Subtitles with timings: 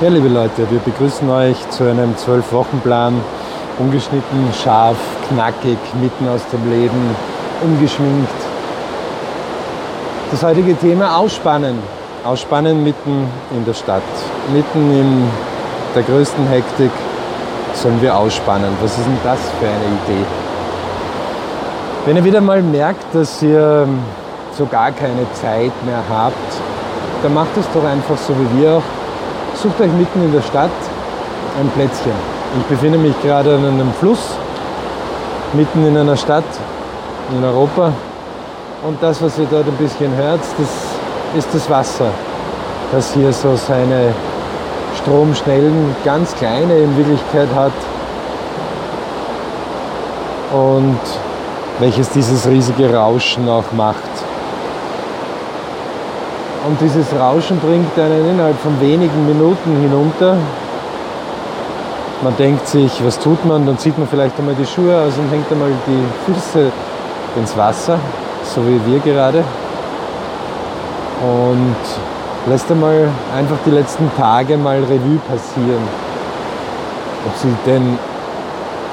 [0.00, 3.14] Ja, liebe Leute, wir begrüßen euch zu einem 12-Wochen-Plan.
[3.78, 4.96] Ungeschnitten, scharf,
[5.28, 7.14] knackig, mitten aus dem Leben,
[7.62, 8.34] ungeschminkt.
[10.32, 11.78] Das heutige Thema Ausspannen.
[12.24, 14.02] Ausspannen mitten in der Stadt.
[14.52, 15.28] Mitten in
[15.94, 16.90] der größten Hektik
[17.74, 18.76] sollen wir ausspannen.
[18.82, 20.26] Was ist denn das für eine Idee?
[22.04, 23.86] Wenn ihr wieder mal merkt, dass ihr
[24.58, 26.34] so gar keine Zeit mehr habt,
[27.22, 29.03] dann macht es doch einfach so wie wir auch
[29.64, 30.70] sucht euch mitten in der Stadt
[31.58, 32.12] ein Plätzchen.
[32.58, 34.36] Ich befinde mich gerade an einem Fluss,
[35.54, 36.44] mitten in einer Stadt
[37.34, 37.90] in Europa.
[38.86, 42.10] Und das, was ihr dort ein bisschen hört, das ist das Wasser,
[42.92, 44.12] das hier so seine
[44.98, 47.72] Stromschnellen, ganz kleine in Wirklichkeit hat.
[50.52, 51.00] Und
[51.78, 54.33] welches dieses riesige Rauschen auch macht.
[56.66, 60.38] Und dieses Rauschen bringt einen innerhalb von wenigen Minuten hinunter.
[62.22, 63.66] Man denkt sich, was tut man?
[63.66, 66.72] Dann zieht man vielleicht einmal die Schuhe aus und hängt einmal die Füße
[67.36, 67.98] ins Wasser,
[68.44, 69.44] so wie wir gerade.
[71.20, 75.82] Und lässt einmal einfach die letzten Tage mal Revue passieren.
[77.26, 77.98] Ob sie denn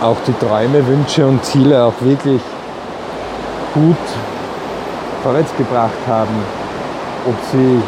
[0.00, 2.40] auch die Träume, Wünsche und Ziele auch wirklich
[3.74, 3.96] gut
[5.24, 6.65] vorwärts gebracht haben
[7.26, 7.82] ob sie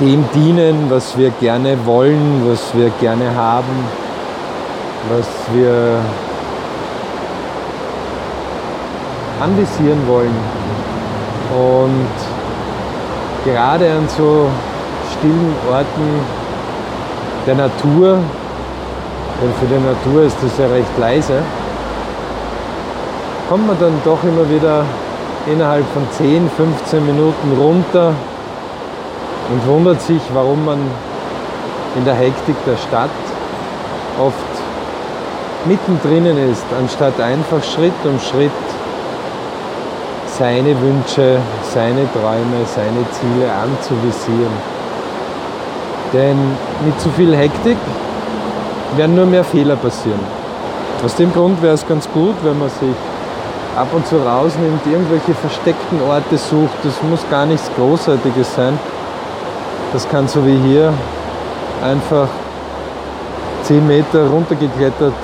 [0.00, 3.84] dem dienen, was wir gerne wollen, was wir gerne haben,
[5.08, 5.98] was wir
[9.40, 10.34] anvisieren wollen.
[11.54, 14.48] Und gerade an so
[15.12, 16.20] stillen Orten
[17.46, 18.18] der Natur,
[19.40, 21.42] denn für die Natur ist das ja recht leise,
[23.48, 24.84] kommt man dann doch immer wieder
[25.46, 28.12] innerhalb von 10, 15 Minuten runter
[29.50, 30.78] und wundert sich, warum man
[31.96, 33.10] in der Hektik der Stadt
[34.20, 34.34] oft
[35.66, 38.50] mittendrin ist, anstatt einfach Schritt um Schritt
[40.38, 41.38] seine Wünsche,
[41.72, 44.52] seine Träume, seine Ziele anzuvisieren.
[46.12, 46.36] Denn
[46.84, 47.78] mit zu viel Hektik
[48.96, 50.20] werden nur mehr Fehler passieren.
[51.04, 52.96] Aus dem Grund wäre es ganz gut, wenn man sich
[53.76, 56.78] ab und zu rausnimmt, irgendwelche versteckten Orte sucht.
[56.82, 58.78] Das muss gar nichts Großartiges sein
[59.92, 60.92] das kann so wie hier
[61.82, 62.28] einfach
[63.62, 65.14] 10 Meter runtergeklettert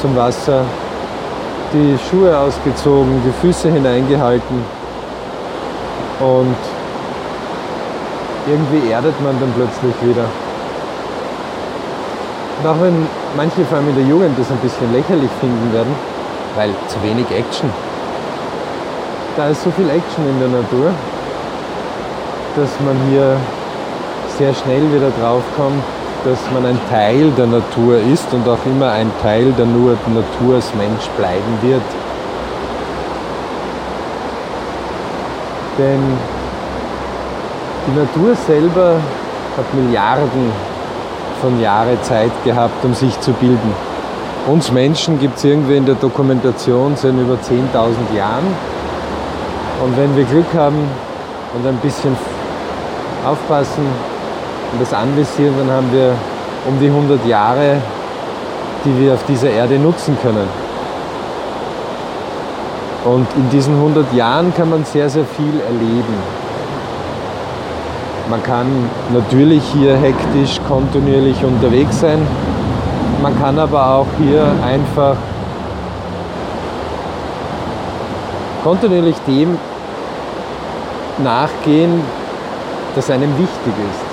[0.00, 0.62] zum Wasser,
[1.72, 4.62] die Schuhe ausgezogen, die Füße hineingehalten
[6.20, 6.56] und
[8.46, 10.24] irgendwie erdet man dann plötzlich wieder.
[12.62, 13.06] Und auch wenn
[13.36, 15.94] manche, vor allem in der Jugend, das ein bisschen lächerlich finden werden,
[16.56, 17.68] weil zu wenig Action.
[19.36, 20.92] Da ist so viel Action in der Natur,
[22.56, 23.36] dass man hier
[24.38, 25.82] sehr schnell wieder draufkommt,
[26.24, 30.74] dass man ein Teil der Natur ist und auch immer ein Teil der Natur als
[30.74, 31.82] Mensch bleiben wird.
[35.78, 36.00] Denn
[37.86, 38.96] die Natur selber
[39.56, 40.52] hat Milliarden
[41.40, 43.74] von Jahren Zeit gehabt, um sich zu bilden.
[44.46, 48.46] Uns Menschen gibt es irgendwie in der Dokumentation seit über 10.000 Jahren.
[49.82, 50.88] Und wenn wir Glück haben
[51.54, 52.16] und ein bisschen
[53.26, 54.13] aufpassen,
[54.74, 56.12] und das anvisieren, dann haben wir
[56.66, 57.76] um die 100 Jahre,
[58.84, 60.48] die wir auf dieser Erde nutzen können.
[63.04, 66.14] Und in diesen 100 Jahren kann man sehr, sehr viel erleben.
[68.28, 68.66] Man kann
[69.12, 72.26] natürlich hier hektisch, kontinuierlich unterwegs sein.
[73.22, 75.16] Man kann aber auch hier einfach
[78.64, 79.56] kontinuierlich dem
[81.22, 82.00] nachgehen,
[82.96, 84.03] das einem wichtig ist.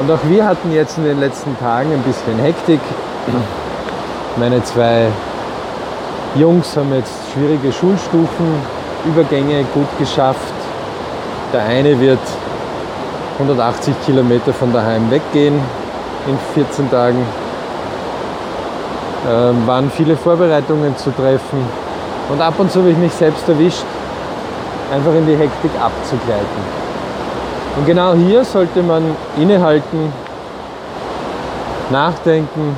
[0.00, 2.80] Und auch wir hatten jetzt in den letzten Tagen ein bisschen Hektik.
[4.36, 5.06] Meine zwei
[6.34, 10.52] Jungs haben jetzt schwierige Schulstufenübergänge gut geschafft.
[11.52, 12.18] Der eine wird
[13.34, 15.60] 180 Kilometer von daheim weggehen
[16.26, 17.24] in 14 Tagen.
[19.30, 21.64] Ähm, waren viele Vorbereitungen zu treffen.
[22.30, 23.84] Und ab und zu habe ich mich selbst erwischt,
[24.92, 26.84] einfach in die Hektik abzugleiten.
[27.76, 29.02] Und genau hier sollte man
[29.36, 30.12] innehalten,
[31.90, 32.76] nachdenken.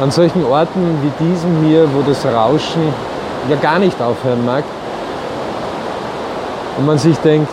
[0.00, 2.92] An solchen Orten wie diesem hier, wo das Rauschen
[3.48, 4.64] ja gar nicht aufhören mag.
[6.78, 7.52] Und man sich denkt,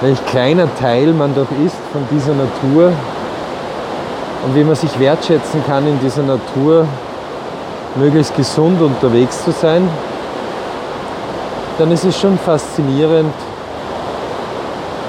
[0.00, 2.92] welch kleiner Teil man doch ist von dieser Natur
[4.46, 6.86] und wie man sich wertschätzen kann, in dieser Natur
[7.96, 9.86] möglichst gesund unterwegs zu sein,
[11.78, 13.34] dann ist es schon faszinierend,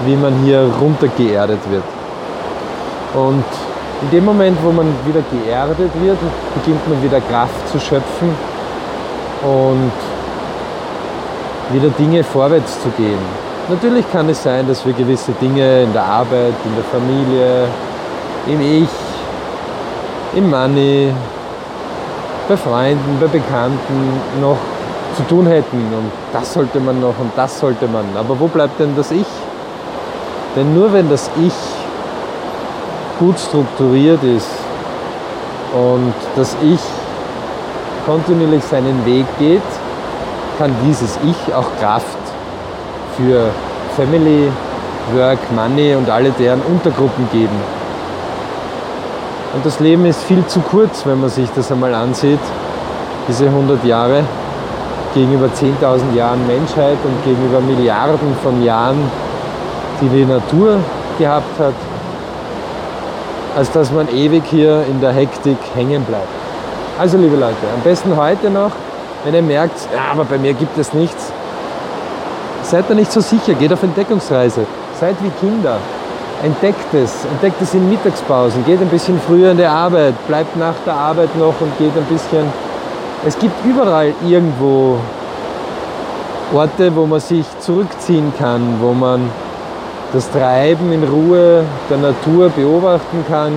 [0.05, 1.83] wie man hier runtergeerdet wird.
[3.13, 3.43] Und
[4.01, 6.17] in dem Moment, wo man wieder geerdet wird,
[6.55, 8.29] beginnt man wieder Kraft zu schöpfen
[9.43, 9.91] und
[11.73, 13.19] wieder Dinge vorwärts zu gehen.
[13.69, 17.67] Natürlich kann es sein, dass wir gewisse Dinge in der Arbeit, in der Familie,
[18.47, 18.89] im Ich,
[20.35, 21.13] im Money,
[22.49, 24.57] bei Freunden, bei Bekannten noch
[25.15, 25.77] zu tun hätten.
[25.77, 28.05] Und das sollte man noch und das sollte man.
[28.17, 29.30] Aber wo bleibt denn das Ich?
[30.55, 31.53] Denn nur wenn das Ich
[33.19, 34.49] gut strukturiert ist
[35.73, 36.81] und das Ich
[38.05, 39.61] kontinuierlich seinen Weg geht,
[40.57, 42.17] kann dieses Ich auch Kraft
[43.15, 43.49] für
[43.95, 44.49] Family,
[45.13, 47.55] Work, Money und alle deren Untergruppen geben.
[49.53, 52.39] Und das Leben ist viel zu kurz, wenn man sich das einmal ansieht,
[53.27, 54.23] diese 100 Jahre
[55.13, 59.11] gegenüber 10.000 Jahren Menschheit und gegenüber Milliarden von Jahren,
[60.01, 60.79] die die Natur
[61.19, 61.75] gehabt hat,
[63.55, 66.27] als dass man ewig hier in der Hektik hängen bleibt.
[66.99, 68.71] Also liebe Leute, am besten heute noch,
[69.23, 71.31] wenn ihr merkt, ja, aber bei mir gibt es nichts,
[72.63, 74.65] seid da nicht so sicher, geht auf Entdeckungsreise,
[74.99, 75.77] seid wie Kinder,
[76.43, 80.75] entdeckt es, entdeckt es in Mittagspausen, geht ein bisschen früher in die Arbeit, bleibt nach
[80.85, 82.45] der Arbeit noch und geht ein bisschen.
[83.25, 84.97] Es gibt überall irgendwo
[86.53, 89.29] Orte, wo man sich zurückziehen kann, wo man
[90.13, 93.53] das Treiben in Ruhe der Natur beobachten kann,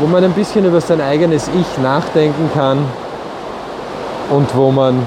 [0.00, 2.78] wo man ein bisschen über sein eigenes Ich nachdenken kann
[4.30, 5.06] und wo man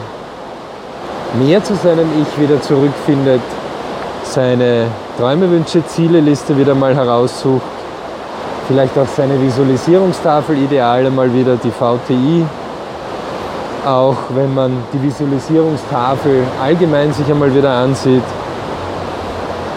[1.40, 3.42] mehr zu seinem Ich wieder zurückfindet,
[4.24, 7.62] seine Träume, Wünsche, Ziele Liste wieder mal heraussucht,
[8.68, 12.46] vielleicht auch seine Visualisierungstafel, ideal mal wieder die VTI,
[13.86, 18.24] auch wenn man die Visualisierungstafel allgemein sich einmal wieder ansieht,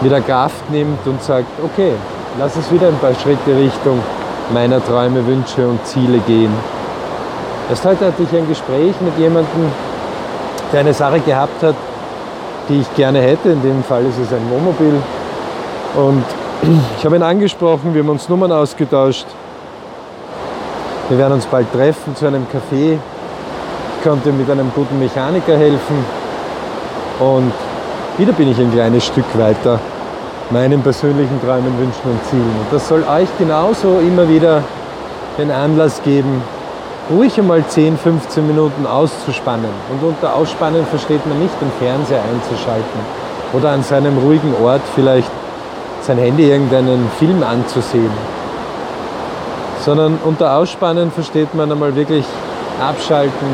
[0.01, 1.93] wieder Kraft nimmt und sagt, okay,
[2.39, 3.99] lass es wieder ein paar Schritte Richtung
[4.53, 6.51] meiner Träume, Wünsche und Ziele gehen.
[7.69, 9.71] Erst heute hatte ich ein Gespräch mit jemandem,
[10.73, 11.75] der eine Sache gehabt hat,
[12.67, 13.49] die ich gerne hätte.
[13.49, 15.01] In dem Fall ist es ein Wohnmobil.
[15.95, 16.23] Und
[16.97, 19.27] ich habe ihn angesprochen, wir haben uns Nummern ausgetauscht.
[21.09, 22.97] Wir werden uns bald treffen zu einem Café.
[23.97, 26.05] Ich konnte mit einem guten Mechaniker helfen.
[27.19, 27.53] Und
[28.17, 29.79] wieder bin ich ein kleines Stück weiter
[30.51, 32.55] meinen persönlichen Träumen, Wünschen und Zielen.
[32.59, 34.63] Und das soll euch genauso immer wieder
[35.37, 36.43] den Anlass geben,
[37.09, 39.71] ruhig einmal 10, 15 Minuten auszuspannen.
[39.89, 42.99] Und unter Ausspannen versteht man nicht, den Fernseher einzuschalten
[43.53, 45.31] oder an seinem ruhigen Ort vielleicht
[46.01, 48.11] sein Handy irgendeinen Film anzusehen.
[49.83, 52.25] Sondern unter Ausspannen versteht man einmal wirklich
[52.79, 53.47] abschalten,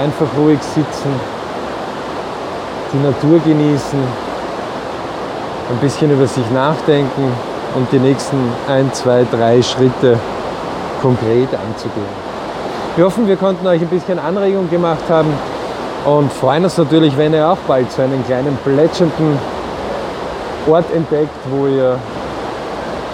[0.00, 1.10] einfach ruhig sitzen,
[2.92, 4.23] die Natur genießen,
[5.70, 7.32] ein bisschen über sich nachdenken
[7.74, 8.36] und die nächsten
[8.68, 10.18] ein, zwei, drei Schritte
[11.00, 12.24] konkret anzugehen.
[12.96, 15.32] Wir hoffen, wir konnten euch ein bisschen Anregung gemacht haben
[16.04, 19.38] und freuen uns natürlich, wenn ihr auch bald so einen kleinen plätschernden
[20.68, 21.98] Ort entdeckt, wo ihr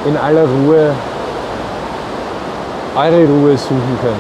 [0.07, 0.91] in aller Ruhe
[2.97, 4.15] eure Ruhe suchen könnt.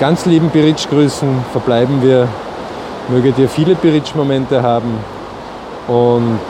[0.00, 2.28] Ganz lieben Biritsch-Grüßen verbleiben wir.
[3.08, 4.98] Möget ihr viele Biritsch-Momente haben
[5.88, 6.40] und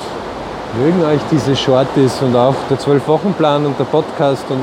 [0.78, 4.60] mögen euch diese Shorties und auch der 12-Wochen-Plan und der Podcast und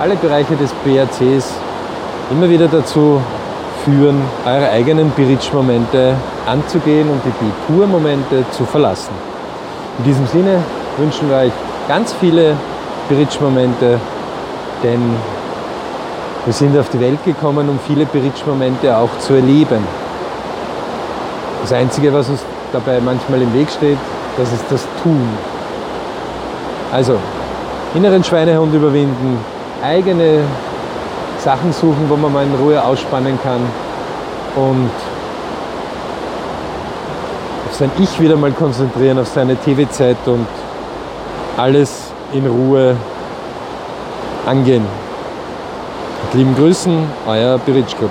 [0.00, 1.54] alle Bereiche des BRCs
[2.30, 3.20] immer wieder dazu
[3.84, 6.14] führen, eure eigenen Biritsch-Momente
[6.46, 9.12] anzugehen und die Bitur-Momente zu verlassen.
[9.98, 10.58] In diesem Sinne
[10.96, 11.52] wünschen wir euch
[11.86, 12.56] ganz viele
[13.08, 14.00] Biritsch-Momente,
[14.82, 15.00] denn
[16.44, 19.86] wir sind auf die Welt gekommen, um viele Biritsch-Momente auch zu erleben.
[21.62, 22.40] Das Einzige, was uns
[22.74, 23.98] dabei manchmal im Weg steht,
[24.36, 25.26] das ist das Tun.
[26.92, 27.18] Also,
[27.94, 29.38] inneren Schweinehund überwinden,
[29.82, 30.40] eigene
[31.38, 33.60] Sachen suchen, wo man mal in Ruhe ausspannen kann
[34.56, 34.90] und
[37.68, 40.46] auf sein Ich wieder mal konzentrieren, auf seine TV-Zeit und
[41.56, 42.96] alles in Ruhe
[44.46, 44.84] angehen.
[46.24, 48.10] Mit lieben Grüßen, euer Biritsch Club.